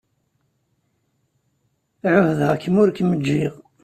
[2.11, 3.53] Ɛuhdeɣ-kem ur kem-ǧǧiɣ.